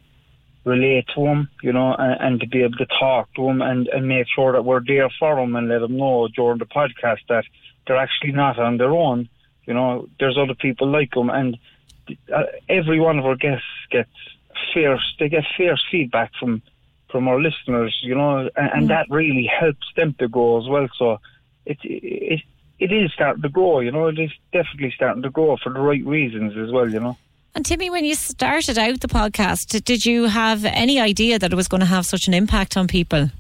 relate 0.65 1.05
to 1.15 1.23
them, 1.23 1.49
you 1.63 1.73
know, 1.73 1.95
and, 1.97 2.21
and 2.21 2.39
to 2.41 2.47
be 2.47 2.61
able 2.61 2.77
to 2.77 2.85
talk 2.99 3.33
to 3.35 3.45
them 3.45 3.61
and, 3.61 3.87
and 3.87 4.07
make 4.07 4.27
sure 4.33 4.51
that 4.51 4.65
we're 4.65 4.83
there 4.85 5.09
for 5.19 5.35
them 5.35 5.55
and 5.55 5.67
let 5.67 5.79
them 5.79 5.97
know 5.97 6.27
during 6.35 6.59
the 6.59 6.65
podcast 6.65 7.19
that 7.27 7.45
they're 7.87 7.97
actually 7.97 8.31
not 8.31 8.59
on 8.59 8.77
their 8.77 8.91
own. 8.91 9.29
You 9.65 9.73
know, 9.73 10.07
there's 10.19 10.37
other 10.37 10.55
people 10.55 10.87
like 10.91 11.11
them, 11.11 11.29
and 11.29 11.57
every 12.67 12.99
one 12.99 13.19
of 13.19 13.25
our 13.25 13.35
guests 13.35 13.65
gets 13.91 14.09
fierce. 14.73 15.15
They 15.19 15.29
get 15.29 15.43
fierce 15.57 15.83
feedback 15.91 16.31
from 16.39 16.61
from 17.11 17.27
our 17.27 17.41
listeners, 17.41 17.97
you 18.03 18.13
know, 18.13 18.49
and, 18.55 18.71
and 18.73 18.89
that 18.89 19.07
really 19.09 19.49
helps 19.59 19.87
them 19.95 20.13
to 20.19 20.27
grow 20.27 20.61
as 20.61 20.67
well. 20.67 20.87
So 20.97 21.19
it 21.65 21.77
it 21.83 22.41
it 22.79 22.91
is 22.91 23.11
starting 23.13 23.41
to 23.41 23.49
grow, 23.49 23.79
you 23.79 23.91
know. 23.91 24.07
It 24.07 24.19
is 24.19 24.31
definitely 24.53 24.91
starting 24.95 25.23
to 25.23 25.29
grow 25.29 25.57
for 25.57 25.73
the 25.73 25.79
right 25.79 26.05
reasons 26.05 26.55
as 26.57 26.71
well, 26.71 26.89
you 26.89 26.99
know. 26.99 27.17
And 27.55 27.65
Timmy, 27.65 27.89
when 27.89 28.05
you 28.05 28.15
started 28.15 28.77
out 28.77 29.01
the 29.01 29.07
podcast, 29.07 29.83
did- 29.83 30.05
you 30.05 30.25
have 30.25 30.63
any 30.65 30.99
idea 30.99 31.39
that 31.39 31.51
it 31.51 31.55
was 31.55 31.67
going 31.67 31.81
to 31.81 31.87
have 31.87 32.05
such 32.05 32.27
an 32.27 32.33
impact 32.33 32.77
on 32.77 32.87
people? 32.87 33.31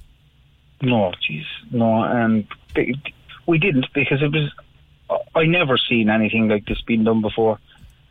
No, 0.81 1.13
jeez, 1.29 1.45
no. 1.71 2.03
Um, 2.03 2.47
we 3.45 3.57
didn't 3.57 3.85
because 3.93 4.21
it 4.21 4.31
was. 4.31 4.51
I 5.35 5.45
never 5.45 5.77
seen 5.77 6.09
anything 6.09 6.47
like 6.47 6.65
this 6.65 6.81
being 6.81 7.03
done 7.03 7.21
before. 7.21 7.59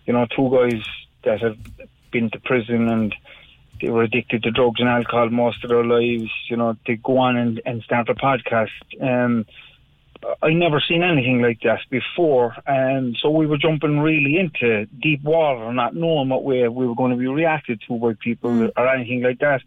You 0.08 0.14
know, 0.14 0.26
two 0.34 0.48
guys 0.50 0.82
that 1.24 1.42
have 1.42 1.58
been 2.10 2.30
to 2.30 2.40
prison 2.40 2.88
and 2.88 3.14
they 3.78 3.90
were 3.90 4.04
addicted 4.04 4.42
to 4.42 4.50
drugs 4.50 4.80
and 4.80 4.88
alcohol 4.88 5.28
most 5.28 5.62
of 5.62 5.68
their 5.68 5.84
lives. 5.84 6.30
You 6.48 6.56
know, 6.56 6.76
to 6.86 6.96
go 6.96 7.18
on 7.18 7.36
and, 7.36 7.60
and 7.66 7.82
start 7.82 8.08
a 8.08 8.14
podcast. 8.14 8.70
Um, 9.02 9.44
I 10.42 10.54
never 10.54 10.80
seen 10.80 11.02
anything 11.02 11.42
like 11.42 11.60
that 11.60 11.80
before, 11.90 12.56
and 12.66 13.18
so 13.20 13.28
we 13.28 13.46
were 13.46 13.58
jumping 13.58 14.00
really 14.00 14.38
into 14.38 14.86
deep 15.00 15.22
water, 15.22 15.72
not 15.74 15.94
knowing 15.94 16.30
what 16.30 16.42
way 16.42 16.66
we 16.68 16.86
were 16.86 16.94
going 16.94 17.12
to 17.12 17.16
be 17.18 17.28
reacted 17.28 17.82
to 17.86 17.98
by 17.98 18.14
people 18.18 18.50
mm. 18.50 18.72
or 18.78 18.88
anything 18.88 19.22
like 19.22 19.40
that. 19.40 19.60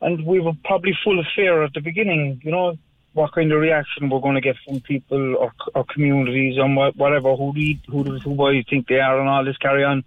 And 0.00 0.24
we 0.26 0.40
were 0.40 0.54
probably 0.64 0.96
full 1.04 1.20
of 1.20 1.26
fear 1.36 1.62
at 1.62 1.74
the 1.74 1.80
beginning, 1.80 2.40
you 2.42 2.50
know, 2.50 2.78
what 3.14 3.32
kind 3.32 3.52
of 3.52 3.60
reaction 3.60 4.10
we're 4.10 4.20
going 4.20 4.34
to 4.34 4.40
get 4.40 4.56
from 4.66 4.80
people 4.80 5.36
or, 5.36 5.52
or 5.74 5.84
communities 5.84 6.58
and 6.58 6.76
whatever 6.76 7.34
who 7.36 7.52
read 7.52 7.80
who 7.88 8.02
who 8.18 8.46
I 8.46 8.62
think 8.68 8.88
they 8.88 9.00
are 9.00 9.18
and 9.18 9.28
all 9.28 9.44
this 9.44 9.56
carry 9.56 9.84
on. 9.84 10.04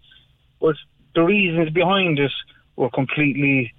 But 0.60 0.76
the 1.16 1.24
reasons 1.24 1.70
behind 1.72 2.20
it 2.20 2.34
were 2.76 2.90
completely 2.90 3.74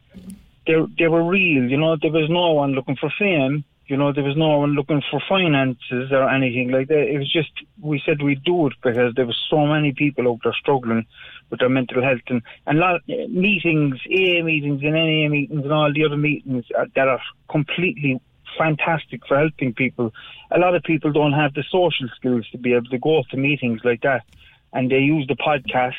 they 0.66 0.74
they 0.98 1.08
were 1.08 1.24
real. 1.24 1.70
You 1.70 1.76
know, 1.76 1.96
there 2.00 2.10
was 2.10 2.30
no 2.30 2.52
one 2.52 2.72
looking 2.72 2.96
for 2.96 3.12
fame. 3.18 3.64
You 3.86 3.96
know, 3.96 4.12
there 4.12 4.24
was 4.24 4.36
no 4.36 4.58
one 4.58 4.72
looking 4.72 5.02
for 5.10 5.20
finances 5.26 6.12
or 6.12 6.28
anything 6.28 6.70
like 6.70 6.88
that. 6.88 7.08
It 7.08 7.18
was 7.18 7.32
just 7.32 7.50
we 7.80 8.02
said 8.04 8.22
we'd 8.22 8.44
do 8.44 8.66
it 8.66 8.74
because 8.82 9.14
there 9.14 9.26
was 9.26 9.36
so 9.48 9.66
many 9.66 9.92
people 9.92 10.28
out 10.28 10.40
there 10.42 10.54
struggling 10.58 11.06
with 11.50 11.60
their 11.60 11.70
mental 11.70 12.02
health 12.02 12.20
and 12.28 12.42
and 12.66 12.78
lot 12.78 13.00
meetings, 13.06 13.98
AA 14.06 14.42
meetings 14.42 14.82
and 14.82 14.92
NA 14.92 15.28
meetings 15.28 15.64
and 15.64 15.72
all 15.72 15.92
the 15.92 16.04
other 16.04 16.16
meetings 16.16 16.64
uh, 16.78 16.86
that 16.94 17.08
are 17.08 17.20
completely 17.50 18.20
fantastic 18.56 19.26
for 19.26 19.38
helping 19.38 19.74
people. 19.74 20.12
A 20.50 20.58
lot 20.58 20.74
of 20.74 20.82
people 20.82 21.12
don't 21.12 21.32
have 21.32 21.54
the 21.54 21.64
social 21.70 22.08
skills 22.16 22.46
to 22.52 22.58
be 22.58 22.74
able 22.74 22.88
to 22.88 22.98
go 22.98 23.22
to 23.30 23.36
meetings 23.36 23.80
like 23.84 24.02
that, 24.02 24.24
and 24.72 24.90
they 24.90 24.98
use 24.98 25.26
the 25.26 25.36
podcast 25.36 25.94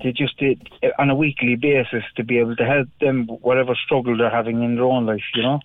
to 0.00 0.12
just 0.12 0.38
to, 0.38 0.54
on 0.98 1.10
a 1.10 1.14
weekly 1.14 1.56
basis 1.56 2.04
to 2.16 2.24
be 2.24 2.38
able 2.38 2.56
to 2.56 2.64
help 2.64 2.88
them 3.00 3.26
whatever 3.42 3.74
struggle 3.74 4.16
they're 4.16 4.30
having 4.30 4.62
in 4.62 4.76
their 4.76 4.84
own 4.84 5.06
life. 5.06 5.24
You 5.34 5.42
know. 5.42 5.60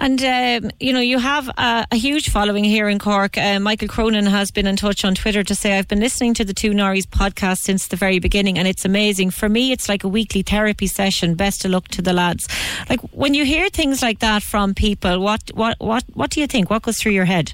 And, 0.00 0.24
um, 0.24 0.70
you 0.80 0.94
know, 0.94 1.00
you 1.00 1.18
have 1.18 1.48
a, 1.58 1.86
a, 1.92 1.96
huge 1.96 2.30
following 2.30 2.64
here 2.64 2.88
in 2.88 2.98
Cork. 2.98 3.36
Uh, 3.36 3.60
Michael 3.60 3.86
Cronin 3.86 4.24
has 4.24 4.50
been 4.50 4.66
in 4.66 4.74
touch 4.74 5.04
on 5.04 5.14
Twitter 5.14 5.44
to 5.44 5.54
say, 5.54 5.78
I've 5.78 5.88
been 5.88 6.00
listening 6.00 6.32
to 6.34 6.44
the 6.44 6.54
Two 6.54 6.70
Norries 6.70 7.06
podcast 7.06 7.58
since 7.58 7.86
the 7.88 7.96
very 7.96 8.18
beginning 8.18 8.58
and 8.58 8.66
it's 8.66 8.86
amazing. 8.86 9.28
For 9.30 9.50
me, 9.50 9.72
it's 9.72 9.90
like 9.90 10.02
a 10.02 10.08
weekly 10.08 10.40
therapy 10.40 10.86
session. 10.86 11.34
Best 11.34 11.66
of 11.66 11.72
luck 11.72 11.88
to 11.88 12.00
the 12.00 12.14
lads. 12.14 12.48
Like, 12.88 13.00
when 13.12 13.34
you 13.34 13.44
hear 13.44 13.68
things 13.68 14.00
like 14.00 14.20
that 14.20 14.42
from 14.42 14.72
people, 14.72 15.20
what, 15.20 15.50
what, 15.52 15.76
what, 15.80 16.04
what 16.14 16.30
do 16.30 16.40
you 16.40 16.46
think? 16.46 16.70
What 16.70 16.80
goes 16.80 16.96
through 16.96 17.12
your 17.12 17.26
head? 17.26 17.52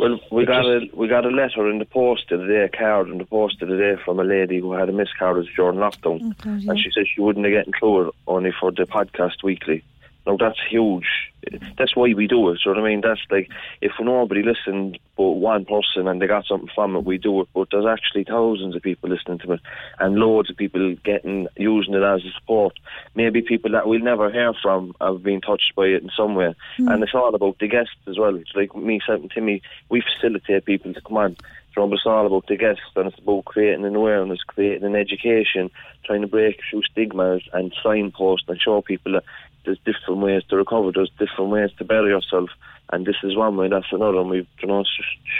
Well, 0.00 0.18
we 0.32 0.46
got 0.46 0.64
a 0.64 0.88
we 0.94 1.06
got 1.08 1.24
a 1.24 1.28
letter 1.28 1.70
in 1.70 1.78
the 1.78 1.84
post 1.84 2.28
today, 2.28 2.64
a 2.64 2.68
card 2.68 3.08
in 3.08 3.18
the 3.18 3.24
post 3.24 3.60
today 3.60 4.00
from 4.04 4.18
a 4.18 4.24
lady 4.24 4.58
who 4.58 4.72
had 4.72 4.88
a 4.88 4.92
miscarriage 4.92 5.48
during 5.54 5.78
lockdown, 5.78 6.20
oh, 6.22 6.34
God, 6.42 6.60
yeah. 6.60 6.70
and 6.72 6.80
she 6.80 6.90
said 6.90 7.04
she 7.06 7.20
wouldn't 7.20 7.46
get 7.46 7.66
included 7.66 8.12
only 8.26 8.52
for 8.58 8.72
the 8.72 8.82
podcast 8.82 9.44
weekly. 9.44 9.84
Now 10.26 10.36
that's 10.36 10.58
huge. 10.68 11.06
That's 11.78 11.94
why 11.94 12.12
we 12.12 12.26
do 12.26 12.50
it. 12.50 12.58
So 12.62 12.70
what 12.70 12.78
I 12.78 12.82
mean, 12.82 13.00
that's 13.02 13.20
like 13.30 13.48
if 13.80 13.92
nobody 14.00 14.42
listened 14.42 14.98
but 15.16 15.30
one 15.30 15.64
person 15.64 16.08
and 16.08 16.20
they 16.20 16.26
got 16.26 16.46
something 16.46 16.68
from 16.74 16.96
it, 16.96 17.04
we 17.04 17.18
do 17.18 17.42
it. 17.42 17.48
But 17.54 17.68
there's 17.70 17.86
actually 17.86 18.24
thousands 18.24 18.74
of 18.74 18.82
people 18.82 19.08
listening 19.08 19.38
to 19.40 19.52
it, 19.52 19.60
and 20.00 20.16
loads 20.16 20.50
of 20.50 20.56
people 20.56 20.96
getting 21.04 21.46
using 21.56 21.94
it 21.94 22.02
as 22.02 22.24
a 22.24 22.32
support. 22.32 22.78
Maybe 23.14 23.42
people 23.42 23.70
that 23.72 23.86
we'll 23.86 24.00
never 24.00 24.30
hear 24.30 24.52
from 24.60 24.94
have 25.00 25.22
been 25.22 25.40
touched 25.40 25.74
by 25.76 25.86
it 25.86 26.02
in 26.02 26.10
some 26.16 26.34
way. 26.34 26.54
Mm. 26.78 26.92
And 26.92 27.02
it's 27.04 27.14
all 27.14 27.34
about 27.34 27.58
the 27.60 27.68
guests 27.68 27.94
as 28.08 28.18
well. 28.18 28.34
It's 28.34 28.54
like 28.54 28.74
me, 28.74 29.00
and 29.06 29.30
Timmy, 29.30 29.62
we 29.88 30.02
facilitate 30.02 30.64
people 30.64 30.92
to 30.92 31.00
come 31.00 31.16
on. 31.16 31.36
So 31.76 31.92
it's 31.92 32.06
all 32.06 32.24
about 32.24 32.46
the 32.46 32.56
guests 32.56 32.80
and 32.96 33.08
it's 33.08 33.18
about 33.18 33.44
creating 33.44 33.84
an 33.84 33.94
awareness, 33.94 34.42
creating 34.42 34.84
an 34.84 34.96
education, 34.96 35.70
trying 36.06 36.22
to 36.22 36.26
break 36.26 36.58
through 36.70 36.82
stigmas 36.90 37.42
and 37.52 37.74
signpost 37.82 38.44
and 38.48 38.58
show 38.58 38.80
people 38.80 39.12
that 39.12 39.24
ways 40.26 40.42
to 40.48 40.56
recover, 40.56 40.92
there's 40.92 41.10
different 41.18 41.50
ways 41.50 41.70
to 41.78 41.84
better 41.84 42.08
yourself, 42.08 42.50
and 42.92 43.06
this 43.06 43.16
is 43.22 43.36
one 43.36 43.56
way, 43.56 43.68
that's 43.68 43.92
another. 43.92 44.18
And 44.18 44.30
we, 44.30 44.48
you 44.60 44.68
know, 44.68 44.84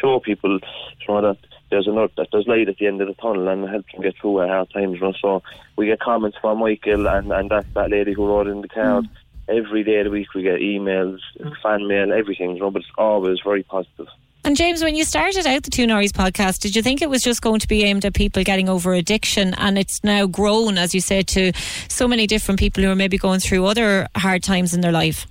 show 0.00 0.20
people, 0.20 0.58
you 0.58 1.06
know, 1.08 1.20
that 1.20 1.38
there's 1.70 1.86
another, 1.86 2.12
that 2.16 2.28
there's 2.32 2.46
light 2.46 2.68
at 2.68 2.78
the 2.78 2.86
end 2.86 3.00
of 3.00 3.08
the 3.08 3.14
tunnel 3.14 3.48
and 3.48 3.68
help 3.68 3.86
them 3.92 4.02
get 4.02 4.16
through 4.20 4.42
at 4.42 4.48
hard 4.48 4.70
times. 4.70 4.94
You 4.94 5.00
know, 5.00 5.14
so 5.20 5.42
we 5.76 5.86
get 5.86 6.00
comments 6.00 6.38
from 6.40 6.58
Michael 6.58 7.06
and 7.06 7.32
and 7.32 7.50
that 7.50 7.66
that 7.74 7.90
lady 7.90 8.12
who 8.12 8.26
wrote 8.26 8.46
in 8.46 8.62
the 8.62 8.68
card. 8.68 9.04
Mm. 9.04 9.10
Every 9.48 9.84
day 9.84 9.98
of 9.98 10.06
the 10.06 10.10
week 10.10 10.34
we 10.34 10.42
get 10.42 10.58
emails, 10.60 11.20
fan 11.62 11.86
mail, 11.86 12.12
everything, 12.12 12.56
you 12.56 12.60
know, 12.60 12.70
but 12.70 12.82
it's 12.82 12.90
always 12.98 13.38
very 13.44 13.62
positive. 13.62 14.08
And 14.46 14.56
James, 14.56 14.80
when 14.80 14.94
you 14.94 15.02
started 15.02 15.44
out 15.44 15.64
the 15.64 15.70
Two 15.70 15.88
Norries 15.88 16.12
podcast, 16.12 16.60
did 16.60 16.76
you 16.76 16.80
think 16.80 17.02
it 17.02 17.10
was 17.10 17.20
just 17.20 17.42
going 17.42 17.58
to 17.58 17.66
be 17.66 17.82
aimed 17.82 18.04
at 18.04 18.14
people 18.14 18.44
getting 18.44 18.68
over 18.68 18.94
addiction? 18.94 19.54
And 19.54 19.76
it's 19.76 20.04
now 20.04 20.28
grown, 20.28 20.78
as 20.78 20.94
you 20.94 21.00
said, 21.00 21.26
to 21.28 21.50
so 21.88 22.06
many 22.06 22.28
different 22.28 22.60
people 22.60 22.84
who 22.84 22.88
are 22.88 22.94
maybe 22.94 23.18
going 23.18 23.40
through 23.40 23.66
other 23.66 24.06
hard 24.14 24.44
times 24.44 24.72
in 24.72 24.82
their 24.82 24.92
life. 24.92 25.26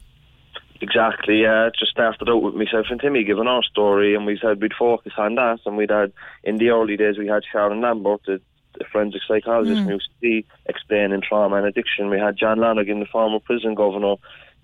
Exactly, 0.82 1.44
yeah. 1.44 1.68
It 1.68 1.76
just 1.80 1.92
started 1.92 2.28
out 2.28 2.44
with 2.44 2.56
myself 2.56 2.88
and 2.90 3.00
Timmy 3.00 3.24
giving 3.24 3.48
our 3.48 3.64
story, 3.64 4.16
and 4.16 4.26
we 4.26 4.38
said 4.38 4.62
we'd 4.62 4.74
focus 4.78 5.14
on 5.18 5.36
that. 5.36 5.60
And 5.66 5.78
we'd 5.78 5.92
had, 5.92 6.12
in 6.44 6.58
the 6.58 6.72
early 6.72 6.98
days, 6.98 7.18
we 7.18 7.28
had 7.28 7.44
Sharon 7.50 7.80
Lambert, 7.80 8.20
the, 8.28 8.42
the 8.78 8.84
forensic 8.92 9.22
psychologist 9.26 9.80
mm. 9.80 9.86
from 9.86 10.00
UCD, 10.28 10.44
explaining 10.66 11.22
trauma 11.22 11.56
and 11.56 11.68
addiction. 11.68 12.10
We 12.10 12.20
had 12.20 12.38
John 12.38 12.60
Lonergan, 12.60 13.00
the 13.00 13.06
former 13.06 13.40
prison 13.40 13.76
governor, 13.76 14.16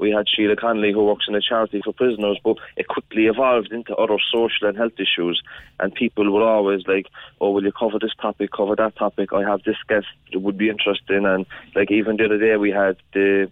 we 0.02 0.12
had 0.12 0.28
Sheila 0.28 0.56
Connolly 0.56 0.92
who 0.92 1.06
works 1.06 1.26
in 1.28 1.36
a 1.36 1.42
charity 1.42 1.80
for 1.84 1.94
prisoners, 1.94 2.40
but 2.44 2.58
it 2.76 2.88
quickly 2.88 3.28
evolved 3.28 3.72
into 3.72 3.96
other 3.96 4.18
social 4.34 4.68
and 4.68 4.76
health 4.76 5.00
issues. 5.00 5.42
And 5.80 5.94
people 5.94 6.30
were 6.30 6.44
always 6.44 6.82
like, 6.88 7.06
"Oh, 7.40 7.52
will 7.52 7.64
you 7.64 7.72
cover 7.72 8.00
this 8.00 8.16
topic? 8.20 8.50
Cover 8.52 8.76
that 8.76 8.96
topic? 8.96 9.32
I 9.32 9.44
have 9.44 9.62
this 9.64 9.78
guest 9.88 10.08
that 10.34 10.40
would 10.40 10.58
be 10.58 10.70
interesting." 10.70 11.26
And 11.26 11.46
like 11.76 11.92
even 11.92 12.18
the 12.18 12.26
other 12.26 12.40
day, 12.40 12.58
we 12.58 12.72
had 12.72 12.98
the 13.14 13.52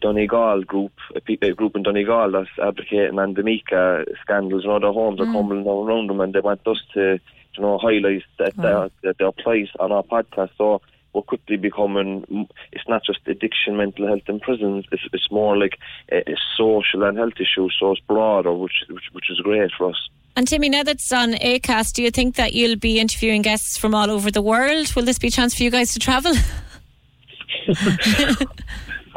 Donegal 0.00 0.62
group, 0.64 0.92
a, 1.14 1.52
group 1.52 1.76
in 1.76 1.82
Donegal 1.82 2.30
that's 2.32 2.58
advocating 2.62 3.18
on 3.18 3.34
the 3.34 3.42
mica 3.42 4.04
scandals 4.22 4.64
and 4.64 4.72
other 4.72 4.92
homes 4.92 5.20
mm. 5.20 5.28
are 5.28 5.32
coming 5.32 5.64
down 5.64 5.86
around 5.86 6.08
them, 6.08 6.20
and 6.20 6.32
they 6.32 6.40
want 6.40 6.66
us 6.66 6.80
to, 6.94 7.18
you 7.54 7.62
know, 7.62 7.78
highlight 7.78 8.22
that, 8.38 8.56
mm. 8.56 8.90
that 9.02 9.18
their 9.18 9.32
place 9.32 9.70
on 9.78 9.92
our 9.92 10.02
podcast. 10.02 10.50
So 10.56 10.80
we're 11.12 11.22
quickly 11.22 11.56
becoming, 11.56 12.48
it's 12.72 12.88
not 12.88 13.04
just 13.04 13.20
addiction, 13.26 13.76
mental 13.76 14.06
health 14.06 14.22
in 14.26 14.40
prisons, 14.40 14.84
it's, 14.92 15.02
it's 15.12 15.30
more 15.30 15.56
like 15.56 15.78
a, 16.12 16.18
a 16.30 16.36
social 16.56 17.02
and 17.04 17.18
health 17.18 17.34
issue, 17.40 17.68
so 17.78 17.92
it's 17.92 18.00
broader, 18.02 18.52
which, 18.52 18.84
which, 18.88 19.04
which 19.12 19.30
is 19.30 19.38
great 19.40 19.70
for 19.76 19.90
us. 19.90 20.08
And 20.36 20.46
Timmy, 20.46 20.68
now 20.68 20.84
that's 20.84 21.12
on 21.12 21.32
ACAST, 21.32 21.94
do 21.94 22.02
you 22.02 22.10
think 22.10 22.36
that 22.36 22.52
you'll 22.52 22.76
be 22.76 23.00
interviewing 23.00 23.42
guests 23.42 23.76
from 23.76 23.94
all 23.94 24.10
over 24.10 24.30
the 24.30 24.42
world? 24.42 24.94
Will 24.94 25.04
this 25.04 25.18
be 25.18 25.28
a 25.28 25.30
chance 25.32 25.54
for 25.54 25.64
you 25.64 25.70
guys 25.70 25.92
to 25.94 25.98
travel? 25.98 26.32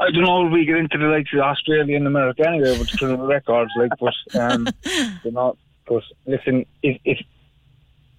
I 0.01 0.10
don't 0.10 0.24
know 0.24 0.48
if 0.48 0.51
we 0.51 0.65
get 0.65 0.77
into 0.77 0.98
the 0.98 1.05
likes 1.05 1.31
of 1.33 1.41
Australia 1.41 1.95
and 1.95 2.07
America 2.07 2.48
anyway, 2.48 2.75
but 2.75 2.88
to 2.88 3.07
the 3.07 3.17
records, 3.17 3.71
like, 3.77 3.91
but 4.00 4.15
um, 4.39 4.67
you 5.24 5.31
know, 5.31 5.55
but 5.88 6.01
listen, 6.25 6.65
if 6.81 7.00
if 7.05 7.19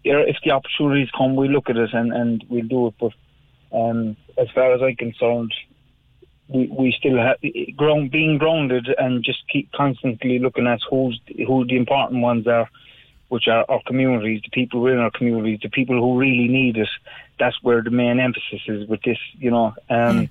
if 0.04 0.36
the 0.44 0.52
opportunities 0.52 1.08
come, 1.16 1.34
we 1.34 1.48
look 1.48 1.68
at 1.68 1.76
it 1.76 1.92
and 1.92 2.12
and 2.12 2.44
we'll 2.48 2.68
do 2.68 2.86
it. 2.86 2.94
But 3.00 3.12
um, 3.72 4.16
as 4.38 4.48
far 4.54 4.72
as 4.74 4.82
I'm 4.82 4.96
concerned, 4.96 5.52
we, 6.48 6.66
we 6.66 6.94
still 6.98 7.16
have 7.16 7.38
grown, 7.76 8.08
being 8.08 8.38
grounded 8.38 8.88
and 8.98 9.24
just 9.24 9.48
keep 9.48 9.72
constantly 9.72 10.38
looking 10.38 10.66
at 10.66 10.80
who's 10.88 11.20
who 11.46 11.64
the 11.66 11.76
important 11.76 12.20
ones 12.20 12.46
are, 12.46 12.68
which 13.28 13.48
are 13.48 13.64
our 13.68 13.80
communities, 13.86 14.42
the 14.42 14.50
people 14.50 14.80
within 14.80 14.98
our 14.98 15.10
communities, 15.10 15.60
the 15.62 15.70
people 15.70 15.98
who 15.98 16.18
really 16.18 16.48
need 16.48 16.76
it. 16.76 16.88
That's 17.38 17.56
where 17.62 17.82
the 17.82 17.90
main 17.90 18.20
emphasis 18.20 18.60
is 18.66 18.88
with 18.88 19.02
this. 19.02 19.18
You 19.38 19.50
know, 19.50 19.66
um, 19.88 20.26
mm. 20.26 20.30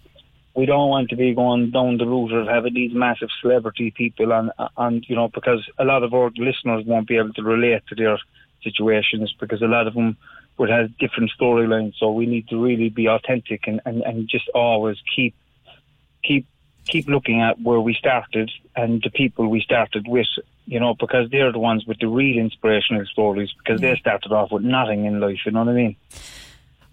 we 0.55 0.65
don't 0.65 0.89
want 0.89 1.09
to 1.09 1.15
be 1.15 1.33
going 1.33 1.71
down 1.71 1.97
the 1.97 2.05
route 2.05 2.33
of 2.33 2.47
having 2.47 2.73
these 2.73 2.93
massive 2.93 3.29
celebrity 3.41 3.91
people, 3.91 4.31
and 4.31 4.51
and 4.77 5.03
you 5.07 5.15
know 5.15 5.29
because 5.29 5.67
a 5.79 5.85
lot 5.85 6.03
of 6.03 6.13
our 6.13 6.31
listeners 6.37 6.85
won't 6.85 7.07
be 7.07 7.17
able 7.17 7.33
to 7.33 7.43
relate 7.43 7.81
to 7.87 7.95
their 7.95 8.19
situations 8.63 9.33
because 9.39 9.61
a 9.63 9.65
lot 9.65 9.87
of 9.87 9.95
them 9.95 10.17
would 10.61 10.69
have 10.69 10.95
different 10.99 11.31
storylines. 11.37 11.95
So 11.97 12.11
we 12.11 12.27
need 12.27 12.47
to 12.49 12.63
really 12.63 12.89
be 12.89 13.07
authentic 13.09 13.61
and, 13.65 13.81
and, 13.83 14.03
and 14.03 14.29
just 14.29 14.47
always 14.49 14.97
keep 15.15 15.33
keep 16.23 16.45
keep 16.85 17.07
looking 17.07 17.41
at 17.41 17.59
where 17.59 17.81
we 17.81 17.95
started 17.95 18.51
and 18.75 19.01
the 19.01 19.09
people 19.09 19.47
we 19.47 19.59
started 19.61 20.07
with, 20.07 20.27
you 20.67 20.79
know, 20.79 20.93
because 20.93 21.31
they're 21.31 21.51
the 21.51 21.59
ones 21.59 21.85
with 21.87 21.97
the 21.99 22.07
real 22.07 22.37
inspirational 22.37 23.05
stories 23.07 23.49
because 23.57 23.81
they 23.81 23.93
mm. 23.93 23.99
started 23.99 24.31
off 24.31 24.51
with 24.51 24.63
nothing 24.63 25.05
in 25.05 25.19
life, 25.19 25.39
you 25.45 25.51
know 25.51 25.63
what 25.63 25.69
I 25.69 25.73
mean? 25.73 25.95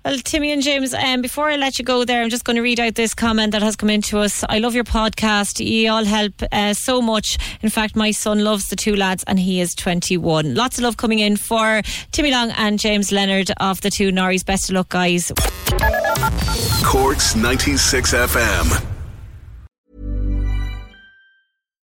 Well, 0.04 0.18
Timmy 0.20 0.52
and 0.52 0.62
James, 0.62 0.94
um, 0.94 1.20
before 1.22 1.50
I 1.50 1.56
let 1.56 1.78
you 1.78 1.84
go 1.84 2.04
there, 2.04 2.22
I'm 2.22 2.30
just 2.30 2.44
going 2.44 2.56
to 2.56 2.62
read 2.62 2.80
out 2.80 2.94
this 2.94 3.14
comment 3.14 3.52
that 3.52 3.62
has 3.62 3.76
come 3.76 3.90
into 3.90 4.18
us. 4.18 4.42
I 4.48 4.58
love 4.58 4.74
your 4.74 4.84
podcast. 4.84 5.64
You 5.64 5.90
all 5.90 6.04
help 6.04 6.42
uh, 6.50 6.72
so 6.72 7.02
much. 7.02 7.36
In 7.62 7.68
fact, 7.68 7.94
my 7.96 8.10
son 8.12 8.42
loves 8.42 8.68
the 8.68 8.76
two 8.76 8.96
lads 8.96 9.24
and 9.26 9.38
he 9.38 9.60
is 9.60 9.74
21. 9.74 10.54
Lots 10.54 10.78
of 10.78 10.84
love 10.84 10.96
coming 10.96 11.18
in 11.18 11.36
for 11.36 11.82
Timmy 12.12 12.30
Long 12.30 12.50
and 12.52 12.78
James 12.78 13.12
Leonard 13.12 13.50
of 13.58 13.80
the 13.82 13.90
two 13.90 14.10
Norries. 14.10 14.46
Best 14.46 14.70
of 14.70 14.76
luck, 14.76 14.88
guys. 14.88 15.30
Corks 16.84 17.34
96 17.36 18.14
FM. 18.14 18.86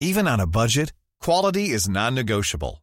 Even 0.00 0.26
on 0.26 0.40
a 0.40 0.46
budget, 0.46 0.92
quality 1.20 1.70
is 1.70 1.88
non 1.88 2.14
negotiable. 2.14 2.82